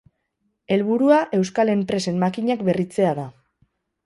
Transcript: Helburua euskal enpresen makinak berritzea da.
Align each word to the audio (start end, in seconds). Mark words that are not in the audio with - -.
Helburua 0.75 1.19
euskal 1.39 1.73
enpresen 1.75 2.19
makinak 2.25 2.65
berritzea 2.71 3.13
da. 3.23 3.29